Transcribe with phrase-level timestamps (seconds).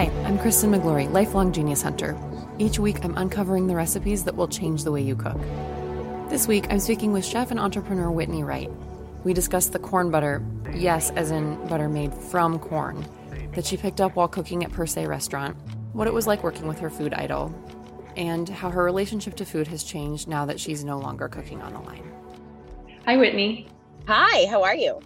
[0.00, 2.16] Hi, I'm Kristen Miglore, lifelong genius hunter.
[2.56, 5.38] Each week, I'm uncovering the recipes that will change the way you cook.
[6.30, 8.70] This week, I'm speaking with chef and entrepreneur Whitney Wright.
[9.24, 13.06] We discussed the corn butter, yes, as in butter made from corn,
[13.54, 15.54] that she picked up while cooking at Per Se restaurant,
[15.92, 17.54] what it was like working with her food idol,
[18.16, 21.74] and how her relationship to food has changed now that she's no longer cooking on
[21.74, 22.10] the line.
[23.04, 23.68] Hi, Whitney.
[24.06, 24.98] Hi, how are you?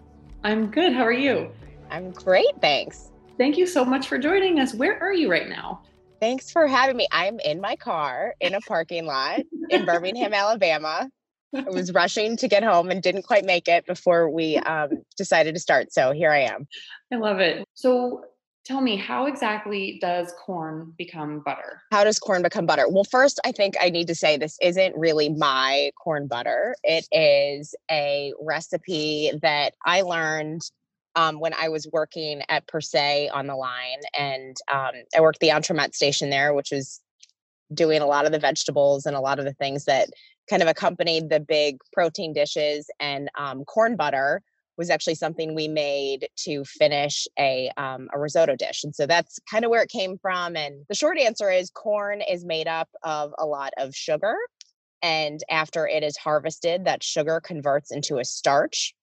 [0.45, 0.93] I'm good.
[0.93, 1.51] How are you?
[1.91, 3.11] I'm great, thanks.
[3.39, 4.75] Thank you so much for joining us.
[4.75, 5.83] Where are you right now?
[6.21, 7.09] Thanks for having me.
[7.11, 9.41] I'm in my car in a parking lot
[9.71, 11.11] in Birmingham, Alabama.
[11.55, 15.55] I was rushing to get home and didn't quite make it before we um, decided
[15.55, 15.93] to start.
[15.93, 16.67] So here I am.
[17.13, 17.65] I love it.
[17.75, 18.25] So
[18.65, 21.83] tell me, how exactly does corn become butter?
[21.93, 22.87] How does corn become butter?
[22.89, 26.75] Well, first, I think I need to say this isn't really my corn butter.
[26.83, 30.63] It is a recipe that I learned
[31.17, 35.41] um, when I was working at Per Se on the line, and um, I worked
[35.41, 37.01] the entremet station there, which was
[37.73, 40.11] doing a lot of the vegetables and a lot of the things that
[40.51, 42.91] kind of accompanied the big protein dishes.
[43.01, 44.43] And um, corn butter
[44.77, 49.39] was actually something we made to finish a um, a risotto dish, and so that's
[49.51, 50.57] kind of where it came from.
[50.57, 54.37] And the short answer is corn is made up of a lot of sugar.
[55.01, 58.95] And after it is harvested, that sugar converts into a starch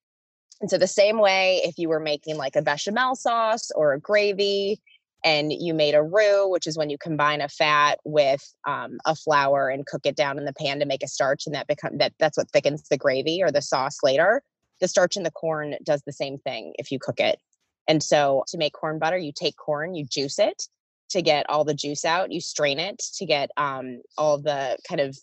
[0.62, 4.00] and so, the same way, if you were making like a bechamel sauce or a
[4.00, 4.80] gravy,
[5.24, 9.16] and you made a roux, which is when you combine a fat with um, a
[9.16, 11.98] flour and cook it down in the pan to make a starch, and that become
[11.98, 14.44] that that's what thickens the gravy or the sauce later.
[14.80, 17.40] The starch in the corn does the same thing if you cook it.
[17.88, 20.68] And so, to make corn butter, you take corn, you juice it
[21.10, 22.32] to get all the juice out.
[22.32, 25.18] You strain it to get um, all the kind of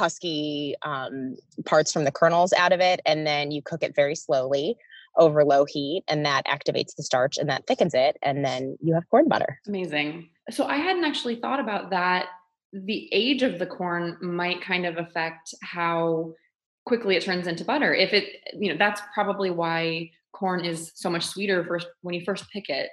[0.00, 4.16] husky um, parts from the kernels out of it, and then you cook it very
[4.16, 4.76] slowly
[5.16, 8.94] over low heat, and that activates the starch and that thickens it, and then you
[8.94, 9.60] have corn butter.
[9.66, 10.30] Amazing.
[10.50, 12.26] So I hadn't actually thought about that.
[12.72, 16.34] The age of the corn might kind of affect how
[16.86, 17.94] quickly it turns into butter.
[17.94, 18.24] If it,
[18.58, 22.68] you know, that's probably why corn is so much sweeter first when you first pick
[22.68, 22.88] it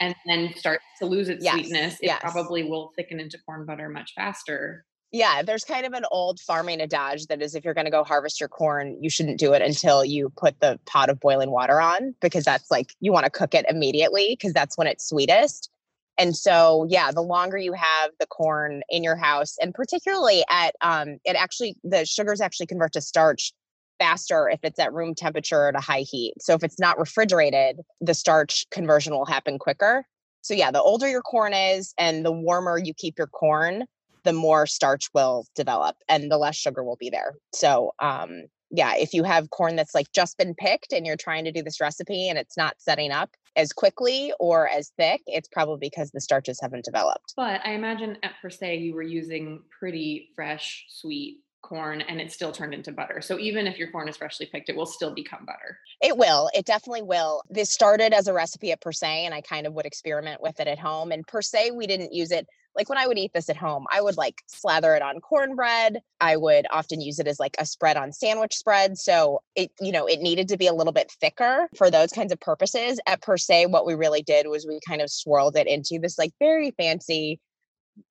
[0.00, 2.20] and then starts to lose its yes, sweetness, it yes.
[2.20, 6.80] probably will thicken into corn butter much faster yeah, there's kind of an old farming
[6.80, 9.62] adage that is if you're going to go harvest your corn, you shouldn't do it
[9.62, 13.30] until you put the pot of boiling water on because that's like you want to
[13.30, 15.70] cook it immediately because that's when it's sweetest.
[16.18, 20.74] And so, yeah, the longer you have the corn in your house, and particularly at
[20.80, 23.52] um, it actually the sugars actually convert to starch
[24.00, 26.34] faster if it's at room temperature at a high heat.
[26.40, 30.04] So if it's not refrigerated, the starch conversion will happen quicker.
[30.40, 33.84] So yeah, the older your corn is and the warmer you keep your corn,
[34.24, 37.34] the more starch will develop and the less sugar will be there.
[37.52, 41.44] So, um, yeah, if you have corn that's like just been picked and you're trying
[41.44, 45.48] to do this recipe and it's not setting up as quickly or as thick, it's
[45.48, 47.34] probably because the starches haven't developed.
[47.36, 52.30] But I imagine at Per Se you were using pretty fresh, sweet corn and it
[52.30, 53.20] still turned into butter.
[53.20, 55.78] So even if your corn is freshly picked, it will still become butter.
[56.00, 56.50] It will.
[56.54, 57.42] It definitely will.
[57.48, 60.60] This started as a recipe at Per Se and I kind of would experiment with
[60.60, 61.10] it at home.
[61.10, 62.46] And Per Se, we didn't use it
[62.76, 66.00] like when I would eat this at home, I would like slather it on cornbread.
[66.20, 68.98] I would often use it as like a spread on sandwich spread.
[68.98, 72.32] So it, you know, it needed to be a little bit thicker for those kinds
[72.32, 72.98] of purposes.
[73.06, 76.18] At per se, what we really did was we kind of swirled it into this
[76.18, 77.38] like very fancy,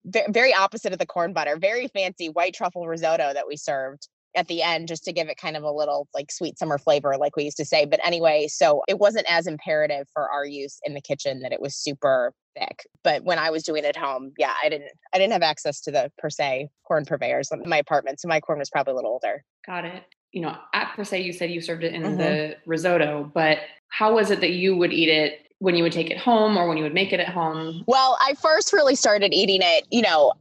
[0.06, 4.48] very opposite of the corn butter, very fancy white truffle risotto that we served at
[4.48, 7.36] the end just to give it kind of a little like sweet summer flavor like
[7.36, 10.94] we used to say but anyway so it wasn't as imperative for our use in
[10.94, 14.54] the kitchen that it was super thick but when i was doing it home yeah
[14.64, 18.20] i didn't i didn't have access to the per se corn purveyors in my apartment
[18.20, 21.22] so my corn was probably a little older got it you know at per se
[21.22, 22.18] you said you served it in mm-hmm.
[22.18, 23.60] the risotto but
[23.90, 26.68] how was it that you would eat it when you would take it home or
[26.68, 27.86] when you would make it at home?
[27.88, 30.34] Well, I first really started eating it, you know,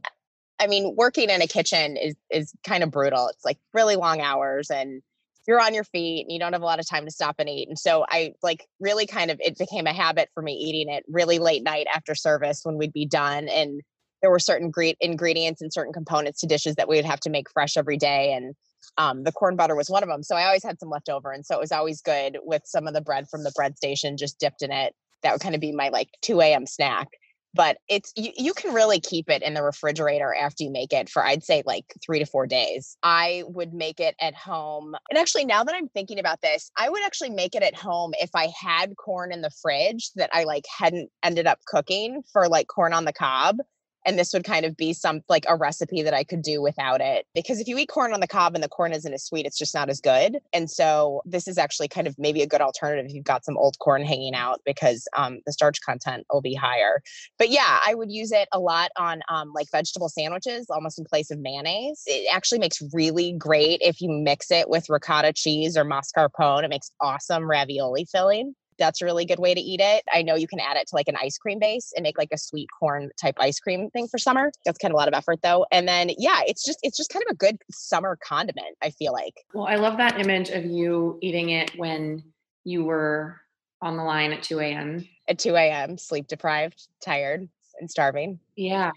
[0.59, 3.29] I mean, working in a kitchen is is kind of brutal.
[3.29, 5.01] It's like really long hours and
[5.47, 7.47] you're on your feet and you don't have a lot of time to stop and
[7.47, 7.69] eat.
[7.69, 11.05] And so I like really kind of it became a habit for me eating it
[11.07, 13.79] really late night after service when we'd be done and
[14.21, 17.29] there were certain great ingredients and certain components to dishes that we would have to
[17.29, 18.55] make fresh every day and
[18.97, 21.31] um, the corn butter was one of them so i always had some left over
[21.31, 24.17] and so it was always good with some of the bread from the bread station
[24.17, 24.93] just dipped in it
[25.23, 27.09] that would kind of be my like 2 a.m snack
[27.55, 31.09] but it's you, you can really keep it in the refrigerator after you make it
[31.09, 32.97] for i'd say like three to four days.
[33.03, 36.89] I would make it at home and actually now that i'm thinking about this i
[36.89, 40.43] would actually make it at home if i had corn in the fridge that i
[40.43, 43.57] like hadn't ended up cooking for like corn on the cob
[44.05, 47.01] and this would kind of be some like a recipe that I could do without
[47.01, 47.25] it.
[47.33, 49.57] Because if you eat corn on the cob and the corn isn't as sweet, it's
[49.57, 50.39] just not as good.
[50.51, 53.57] And so this is actually kind of maybe a good alternative if you've got some
[53.57, 57.01] old corn hanging out because um, the starch content will be higher.
[57.37, 61.05] But yeah, I would use it a lot on um, like vegetable sandwiches, almost in
[61.05, 62.03] place of mayonnaise.
[62.05, 66.63] It actually makes really great if you mix it with ricotta cheese or mascarpone.
[66.63, 68.55] It makes awesome ravioli filling.
[68.77, 70.03] That's a really good way to eat it.
[70.13, 72.29] I know you can add it to like an ice cream base and make like
[72.31, 74.51] a sweet corn type ice cream thing for summer.
[74.65, 75.65] That's kind of a lot of effort though.
[75.71, 79.13] And then yeah, it's just it's just kind of a good summer condiment, I feel
[79.13, 79.33] like.
[79.53, 82.23] Well, I love that image of you eating it when
[82.63, 83.39] you were
[83.81, 85.07] on the line at 2 a.m.
[85.27, 87.47] At 2 a.m., sleep deprived, tired,
[87.79, 88.39] and starving.
[88.55, 88.91] Yeah.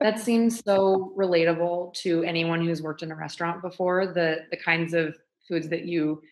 [0.00, 4.06] that seems so relatable to anyone who's worked in a restaurant before.
[4.06, 5.16] The the kinds of
[5.48, 6.22] foods that you,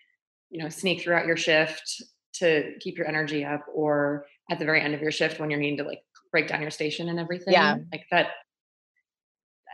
[0.51, 2.03] you know, sneak throughout your shift
[2.35, 5.61] to keep your energy up or at the very end of your shift when you're
[5.61, 7.53] needing to like break down your station and everything.
[7.53, 7.77] Yeah.
[7.93, 8.29] Like that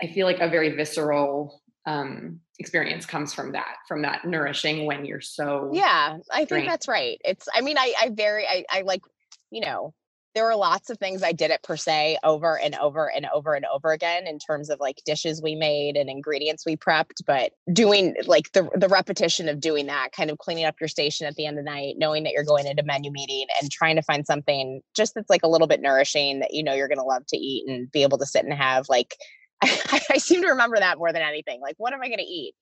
[0.01, 5.05] I feel like a very visceral um experience comes from that, from that nourishing when
[5.05, 7.21] you're so Yeah, I think that's right.
[7.25, 9.03] It's I mean I I very I I like,
[9.51, 9.95] you know,
[10.35, 13.55] there were lots of things I did it per se over and over and over
[13.55, 17.25] and over again in terms of like dishes we made and ingredients we prepped.
[17.27, 21.27] But doing like the the repetition of doing that, kind of cleaning up your station
[21.27, 23.97] at the end of the night, knowing that you're going into menu meeting and trying
[23.97, 27.03] to find something just that's like a little bit nourishing that you know you're gonna
[27.03, 29.17] love to eat and be able to sit and have like
[29.63, 31.61] I, I seem to remember that more than anything.
[31.61, 32.55] Like, what am I gonna eat?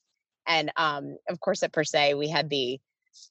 [0.46, 2.78] And um, of course at per se, we had the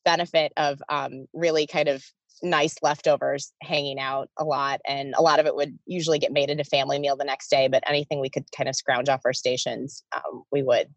[0.04, 2.04] benefit of um, really kind of
[2.44, 6.50] nice leftovers hanging out a lot and a lot of it would usually get made
[6.50, 9.34] into family meal the next day but anything we could kind of scrounge off our
[9.34, 10.88] stations um, we would.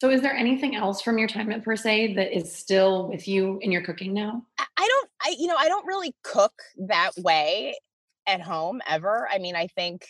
[0.00, 3.26] So is there anything else from your time at per se that is still with
[3.26, 4.44] you in your cooking now?
[4.58, 6.52] I don't i you know i don't really cook
[6.86, 7.76] that way
[8.26, 9.28] at home ever.
[9.30, 10.06] I mean i think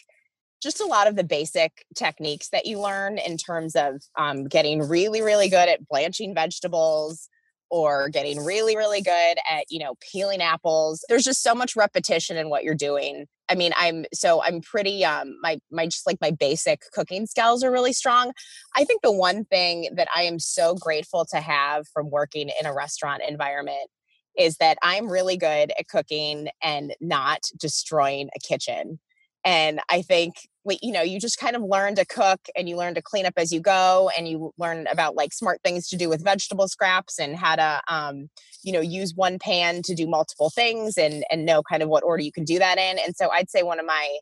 [0.61, 4.87] just a lot of the basic techniques that you learn in terms of um, getting
[4.87, 7.29] really really good at blanching vegetables
[7.71, 11.05] or getting really really good at you know peeling apples.
[11.09, 13.27] There's just so much repetition in what you're doing.
[13.51, 17.65] I mean i'm so i'm pretty um my my just like my basic cooking skills
[17.65, 18.33] are really strong.
[18.77, 22.67] I think the one thing that i am so grateful to have from working in
[22.67, 23.91] a restaurant environment
[24.37, 28.99] is that i'm really good at cooking and not destroying a kitchen.
[29.45, 30.35] And i think
[30.83, 33.35] you know you just kind of learn to cook and you learn to clean up
[33.37, 37.19] as you go and you learn about like smart things to do with vegetable scraps
[37.19, 38.29] and how to um,
[38.63, 42.05] you know use one pan to do multiple things and and know kind of what
[42.05, 44.19] order you can do that in and so i'd say one of my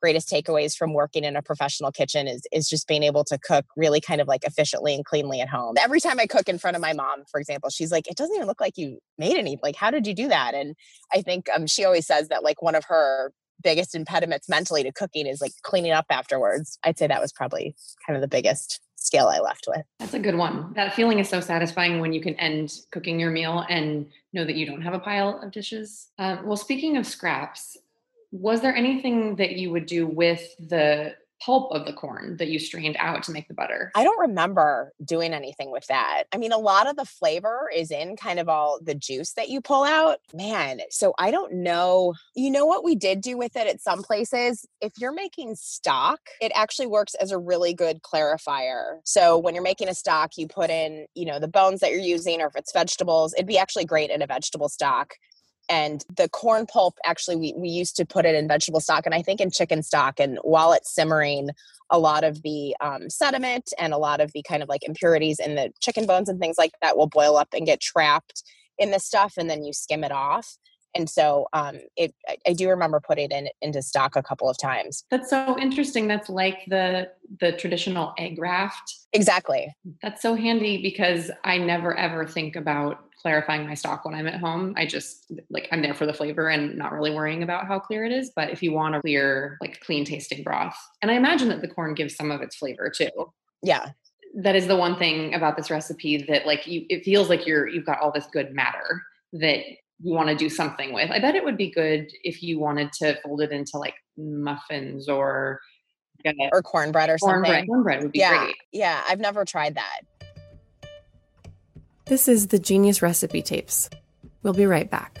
[0.00, 3.66] greatest takeaways from working in a professional kitchen is is just being able to cook
[3.76, 5.74] really kind of like efficiently and cleanly at home.
[5.78, 8.34] Every time I cook in front of my mom, for example, she's like, "It doesn't
[8.34, 9.58] even look like you made any.
[9.62, 10.74] Like, how did you do that?" And
[11.12, 14.92] I think um, she always says that like one of her biggest impediments mentally to
[14.92, 16.78] cooking is like cleaning up afterwards.
[16.84, 17.74] I'd say that was probably
[18.06, 19.84] kind of the biggest skill I left with.
[19.98, 20.72] That's a good one.
[20.74, 24.56] That feeling is so satisfying when you can end cooking your meal and know that
[24.56, 26.08] you don't have a pile of dishes.
[26.18, 27.76] Um, well, speaking of scraps,
[28.30, 32.58] was there anything that you would do with the pulp of the corn that you
[32.58, 33.90] strained out to make the butter?
[33.94, 36.24] I don't remember doing anything with that.
[36.32, 39.48] I mean, a lot of the flavor is in kind of all the juice that
[39.48, 40.18] you pull out.
[40.34, 42.14] Man, so I don't know.
[42.34, 44.66] You know what we did do with it at some places?
[44.80, 49.00] If you're making stock, it actually works as a really good clarifier.
[49.04, 52.00] So when you're making a stock, you put in, you know, the bones that you're
[52.00, 55.14] using, or if it's vegetables, it'd be actually great in a vegetable stock
[55.70, 59.14] and the corn pulp actually we, we used to put it in vegetable stock and
[59.14, 61.50] i think in chicken stock and while it's simmering
[61.92, 65.40] a lot of the um, sediment and a lot of the kind of like impurities
[65.40, 68.42] in the chicken bones and things like that will boil up and get trapped
[68.78, 70.56] in the stuff and then you skim it off
[70.94, 74.58] and so um, it I, I, do remember putting it into stock a couple of
[74.58, 75.04] times.
[75.10, 76.08] That's so interesting.
[76.08, 78.94] That's like the the traditional egg raft.
[79.12, 79.74] Exactly.
[80.02, 84.40] That's so handy because i never ever think about clarifying my stock when i'm at
[84.40, 84.74] home.
[84.76, 88.04] I just like i'm there for the flavor and not really worrying about how clear
[88.04, 88.32] it is.
[88.34, 91.68] But if you want a clear like clean tasting broth and i imagine that the
[91.68, 93.32] corn gives some of its flavor too.
[93.62, 93.90] Yeah.
[94.34, 97.68] That is the one thing about this recipe that like you it feels like you're
[97.68, 99.60] you've got all this good matter that
[100.02, 101.10] you want to do something with.
[101.10, 105.08] I bet it would be good if you wanted to fold it into like muffins
[105.08, 105.60] or
[106.52, 107.50] or cornbread or cornbread.
[107.50, 107.66] something.
[107.66, 108.44] Cornbread would be yeah.
[108.44, 108.56] great.
[108.72, 110.00] Yeah, I've never tried that.
[112.06, 113.88] This is the Genius Recipe Tapes.
[114.42, 115.20] We'll be right back.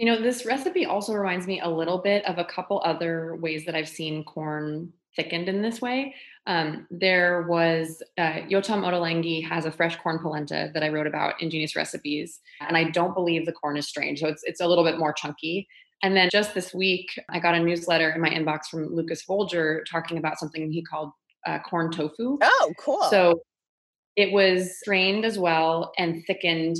[0.00, 3.66] You know, this recipe also reminds me a little bit of a couple other ways
[3.66, 6.14] that I've seen corn thickened in this way.
[6.46, 11.34] Um, there was uh, Yotam Ottolenghi has a fresh corn polenta that I wrote about
[11.42, 14.66] in Genius Recipes, and I don't believe the corn is strained, so it's it's a
[14.66, 15.68] little bit more chunky.
[16.02, 19.82] And then just this week, I got a newsletter in my inbox from Lukas Volger
[19.84, 21.10] talking about something he called
[21.46, 22.38] uh, corn tofu.
[22.40, 23.02] Oh, cool!
[23.10, 23.42] So
[24.16, 26.78] it was strained as well and thickened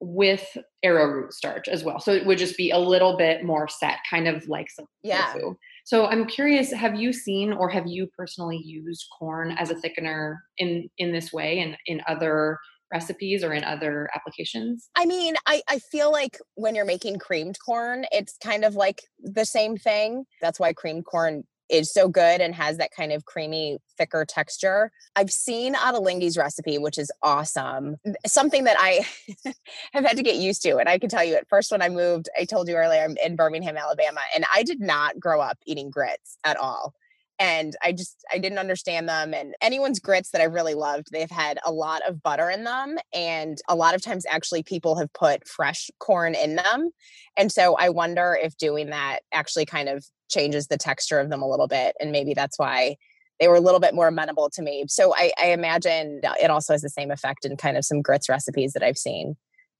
[0.00, 2.00] with arrowroot starch as well.
[2.00, 5.32] So it would just be a little bit more set, kind of like some yeah.
[5.32, 5.54] tofu.
[5.84, 10.36] So I'm curious, have you seen or have you personally used corn as a thickener
[10.58, 12.58] in in this way and in other
[12.92, 14.88] recipes or in other applications?
[14.96, 19.02] I mean, I, I feel like when you're making creamed corn, it's kind of like
[19.20, 20.24] the same thing.
[20.40, 24.90] That's why creamed corn is so good and has that kind of creamy, thicker texture.
[25.16, 27.96] I've seen Ottolenghi's recipe, which is awesome.
[28.26, 29.06] Something that I
[29.92, 30.76] have had to get used to.
[30.78, 33.16] And I can tell you at first when I moved, I told you earlier, I'm
[33.24, 36.94] in Birmingham, Alabama, and I did not grow up eating grits at all
[37.40, 41.30] and i just i didn't understand them and anyone's grits that i really loved they've
[41.30, 45.12] had a lot of butter in them and a lot of times actually people have
[45.14, 46.90] put fresh corn in them
[47.36, 51.42] and so i wonder if doing that actually kind of changes the texture of them
[51.42, 52.94] a little bit and maybe that's why
[53.40, 54.84] they were a little bit more amenable to me.
[54.86, 58.28] So i, I imagine it also has the same effect in kind of some grits
[58.28, 59.36] recipes that i've seen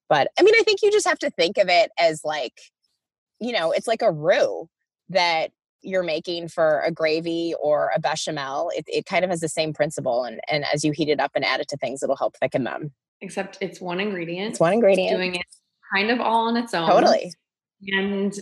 [0.09, 2.55] but i mean i think you just have to think of it as like
[3.39, 4.69] you know it's like a roux
[5.11, 5.51] that
[5.83, 9.73] you're making for a gravy or a bechamel, it, it kind of has the same
[9.73, 10.25] principle.
[10.25, 12.65] And, and as you heat it up and add it to things, it'll help thicken
[12.65, 12.93] them.
[13.21, 14.51] Except it's one ingredient.
[14.51, 15.17] It's one ingredient.
[15.17, 15.47] Doing it
[15.93, 16.89] kind of all on its own.
[16.89, 17.33] Totally.
[17.89, 18.35] And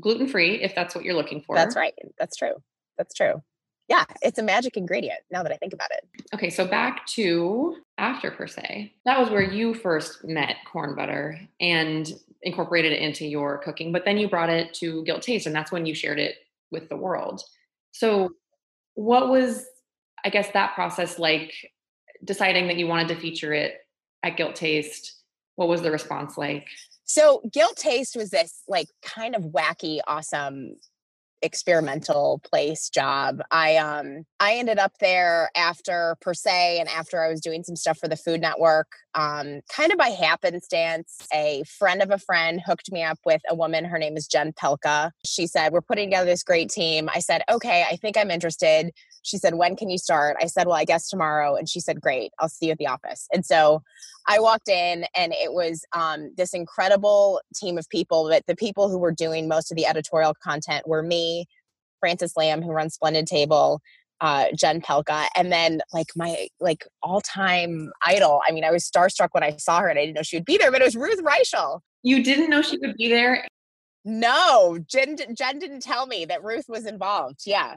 [0.00, 1.56] gluten free, if that's what you're looking for.
[1.56, 1.94] That's right.
[2.18, 2.54] That's true.
[2.98, 3.42] That's true.
[3.88, 6.04] Yeah, it's a magic ingredient now that I think about it.
[6.32, 8.92] Okay, so back to after per se.
[9.04, 12.10] That was where you first met corn butter and
[12.42, 15.70] incorporated it into your cooking, but then you brought it to Gilt Taste, and that's
[15.70, 16.36] when you shared it
[16.70, 17.42] with the world.
[17.92, 18.30] So,
[18.94, 19.66] what was,
[20.24, 21.52] I guess, that process like
[22.24, 23.74] deciding that you wanted to feature it
[24.22, 25.20] at Gilt Taste?
[25.56, 26.66] What was the response like?
[27.04, 30.76] So, Gilt Taste was this like kind of wacky, awesome
[31.42, 33.40] experimental place job.
[33.50, 37.76] I um I ended up there after per se and after I was doing some
[37.76, 38.88] stuff for the Food Network.
[39.14, 43.54] Um kind of by happenstance, a friend of a friend hooked me up with a
[43.54, 43.84] woman.
[43.84, 45.10] Her name is Jen Pelka.
[45.24, 47.08] She said, We're putting together this great team.
[47.14, 48.92] I said, Okay, I think I'm interested.
[49.22, 50.36] She said, When can you start?
[50.40, 51.56] I said, Well, I guess tomorrow.
[51.56, 53.28] And she said, Great, I'll see you at the office.
[53.32, 53.82] And so
[54.28, 58.28] I walked in and it was um, this incredible team of people.
[58.28, 61.46] But the people who were doing most of the editorial content were me,
[62.00, 63.80] Francis Lam, who runs Splendid Table,
[64.20, 68.40] uh, Jen Pelka, and then like my like all time idol.
[68.46, 70.44] I mean, I was starstruck when I saw her, and I didn't know she would
[70.44, 71.80] be there, but it was Ruth Reichl.
[72.02, 73.46] You didn't know she would be there.
[74.04, 75.16] No, Jen.
[75.34, 77.40] Jen didn't tell me that Ruth was involved.
[77.46, 77.76] Yeah,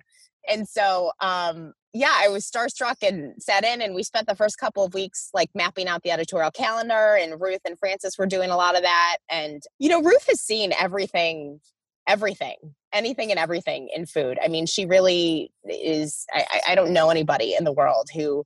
[0.50, 4.58] and so um yeah i was starstruck and set in and we spent the first
[4.58, 8.50] couple of weeks like mapping out the editorial calendar and ruth and francis were doing
[8.50, 11.60] a lot of that and you know ruth has seen everything
[12.08, 12.56] everything,
[12.92, 14.38] anything and everything in food.
[14.44, 16.26] I mean, she really is.
[16.34, 18.44] I, I don't know anybody in the world who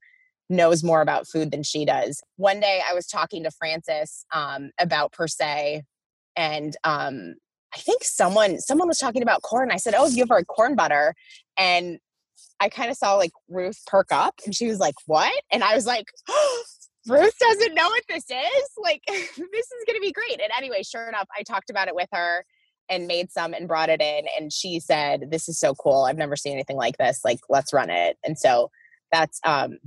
[0.50, 2.22] knows more about food than she does.
[2.38, 5.84] One day I was talking to Frances um, about per se,
[6.36, 7.36] and um,
[7.75, 9.71] I think someone someone was talking about corn.
[9.71, 11.13] I said, "Oh, you have our corn butter,"
[11.57, 12.00] and
[12.59, 15.75] I kind of saw like Ruth perk up, and she was like, "What?" And I
[15.75, 16.05] was like.
[16.29, 16.63] Oh,
[17.07, 18.69] Ruth doesn't know what this is.
[18.83, 20.41] Like, this is to be great.
[20.41, 22.43] And anyway, sure enough, I talked about it with her
[22.89, 24.25] and made some and brought it in.
[24.38, 26.03] And she said, This is so cool.
[26.03, 27.21] I've never seen anything like this.
[27.24, 28.17] Like, let's run it.
[28.25, 28.71] And so
[29.12, 29.77] that's, um,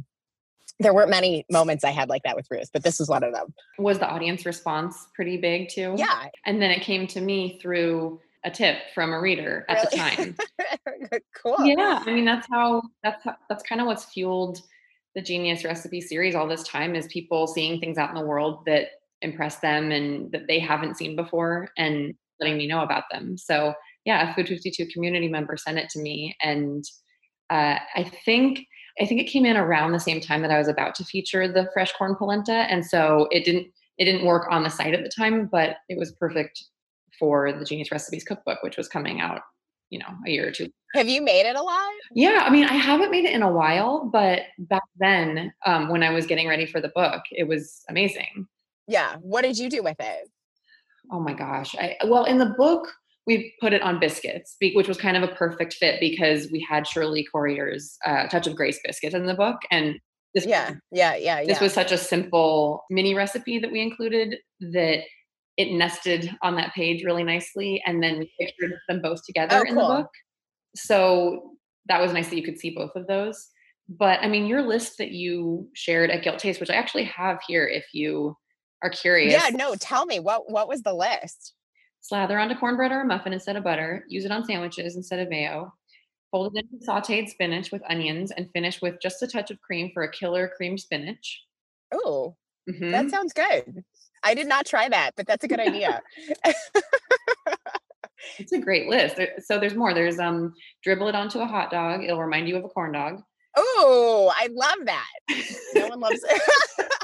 [0.80, 3.32] there weren't many moments I had like that with Ruth, but this was one of
[3.32, 3.54] them.
[3.78, 5.94] Was the audience response pretty big too?
[5.96, 6.28] Yeah.
[6.46, 9.88] And then it came to me through a tip from a reader at really?
[9.90, 11.20] the time.
[11.42, 11.66] cool.
[11.66, 12.02] Yeah.
[12.04, 14.62] I mean, that's how, that's, how, that's kind of what's fueled
[15.14, 18.64] the Genius Recipe series all this time is people seeing things out in the world
[18.66, 18.88] that
[19.22, 23.36] impress them and that they haven't seen before and letting me know about them.
[23.36, 26.82] So yeah, a Food 52 community member sent it to me, and
[27.50, 28.66] uh, I think
[29.00, 31.48] I think it came in around the same time that I was about to feature
[31.48, 35.02] the fresh corn polenta, and so it didn't it didn't work on the site at
[35.02, 36.64] the time, but it was perfect
[37.18, 39.42] for the Genius Recipes cookbook, which was coming out
[39.90, 41.92] you know a year or two have you made it a lot?
[42.14, 46.02] Yeah i mean i haven't made it in a while but back then um, when
[46.02, 48.46] i was getting ready for the book it was amazing.
[48.86, 50.30] Yeah what did you do with it?
[51.12, 52.88] Oh my gosh I, well in the book
[53.30, 56.86] we put it on biscuits which was kind of a perfect fit because we had
[56.86, 59.98] shirley corriher's uh, touch of grace biscuits in the book and
[60.34, 65.02] this yeah yeah yeah this was such a simple mini recipe that we included that
[65.56, 69.68] it nested on that page really nicely and then we pictured them both together oh,
[69.68, 70.08] in the book.
[70.74, 71.52] So
[71.86, 73.48] that was nice that you could see both of those.
[73.88, 77.38] But i mean your list that you shared at gilt taste which i actually have
[77.46, 78.36] here if you
[78.82, 81.54] are curious yeah no tell me what what was the list
[82.00, 85.28] slather onto cornbread or a muffin instead of butter use it on sandwiches instead of
[85.28, 85.72] mayo
[86.30, 89.90] fold it into sauteed spinach with onions and finish with just a touch of cream
[89.92, 91.42] for a killer cream spinach
[91.92, 92.36] oh
[92.68, 92.90] mm-hmm.
[92.90, 93.84] that sounds good
[94.22, 96.02] I did not try that, but that's a good idea.
[98.38, 99.16] it's a great list.
[99.44, 99.94] So there's more.
[99.94, 102.04] There's um dribble it onto a hot dog.
[102.04, 103.22] It'll remind you of a corn dog.
[103.56, 105.08] Oh, I love that.
[105.74, 106.92] No one loves it.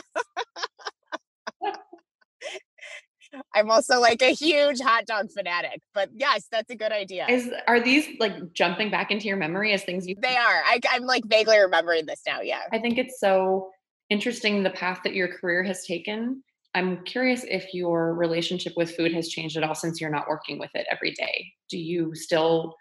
[3.56, 7.26] I'm also like a huge hot dog fanatic, but yes, that's a good idea.
[7.28, 10.14] Is are these like jumping back into your memory as things you?
[10.20, 10.62] They are.
[10.64, 12.40] I, I'm like vaguely remembering this now.
[12.42, 12.60] Yeah.
[12.70, 13.70] I think it's so
[14.10, 16.42] interesting the path that your career has taken
[16.76, 20.58] I'm curious if your relationship with food has changed at all since you're not working
[20.58, 21.50] with it every day.
[21.70, 22.76] Do you still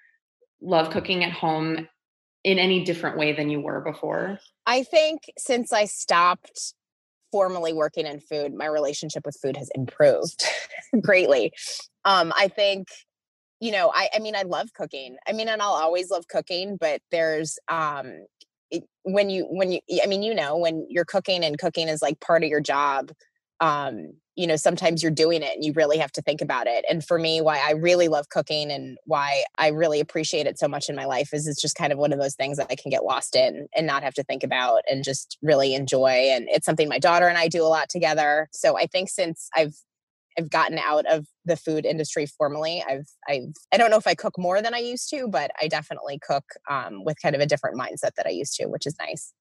[0.62, 1.88] love cooking at home
[2.44, 4.40] in any different way than you were before?
[4.66, 6.74] I think since I stopped
[7.36, 10.46] formally working in food, my relationship with food has improved
[11.02, 11.52] greatly.
[12.06, 12.88] Um, I think,
[13.60, 15.18] you know, I, I mean, I love cooking.
[15.28, 18.26] I mean, and I'll always love cooking, but there's, um,
[18.72, 22.02] it, when you, when you, I mean, you know, when you're cooking and cooking is
[22.02, 23.12] like part of your job,
[23.60, 26.84] um, you know, sometimes you're doing it and you really have to think about it.
[26.90, 30.68] And for me, why I really love cooking and why I really appreciate it so
[30.68, 32.76] much in my life is it's just kind of one of those things that I
[32.76, 36.30] can get lost in and not have to think about and just really enjoy.
[36.32, 38.50] And it's something my daughter and I do a lot together.
[38.52, 39.76] So I think since I've
[40.38, 42.84] I've gotten out of the food industry formally.
[42.86, 45.70] I've I've I don't know if I cook more than I used to, but I
[45.70, 48.96] definitely cook um, with kind of a different mindset that I used to, which is
[49.00, 49.32] nice.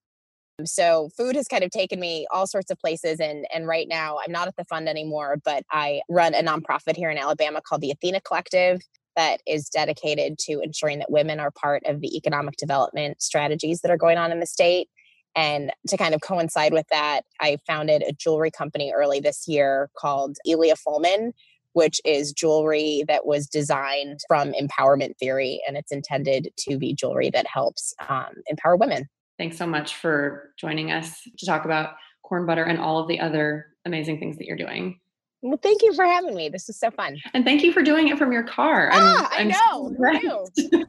[0.64, 4.18] So food has kind of taken me all sorts of places and and right now
[4.24, 7.80] I'm not at the fund anymore, but I run a nonprofit here in Alabama called
[7.80, 8.80] the Athena Collective
[9.16, 13.90] that is dedicated to ensuring that women are part of the economic development strategies that
[13.90, 14.88] are going on in the state.
[15.36, 19.90] And to kind of coincide with that, I founded a jewelry company early this year
[19.96, 21.32] called Elia Fulman,
[21.72, 25.60] which is jewelry that was designed from empowerment theory.
[25.66, 29.08] And it's intended to be jewelry that helps um, empower women.
[29.38, 33.20] Thanks so much for joining us to talk about corn butter and all of the
[33.20, 35.00] other amazing things that you're doing.
[35.42, 36.48] Well, thank you for having me.
[36.48, 37.18] This is so fun.
[37.34, 38.88] And thank you for doing it from your car.
[38.92, 40.46] Ah, I'm, I know.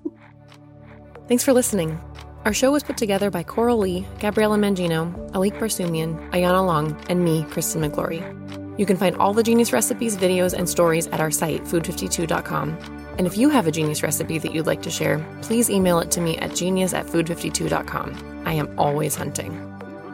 [1.28, 2.00] Thanks for listening.
[2.46, 7.26] Our show was put together by Coral Lee, Gabriella Mangino, Alik Barsumian, Ayana Long, and
[7.26, 8.80] me, Kristen Miglore.
[8.80, 13.05] You can find all the Genius recipes, videos, and stories at our site, food52.com.
[13.18, 16.12] And if you have a genius recipe that you'd like to share, please email it
[16.12, 18.44] to me at genius at food52.com.
[18.46, 19.54] I am always hunting.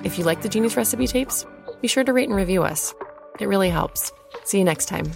[0.03, 1.45] If you like the Genius recipe tapes,
[1.81, 2.93] be sure to rate and review us.
[3.39, 4.11] It really helps.
[4.43, 5.11] See you next time.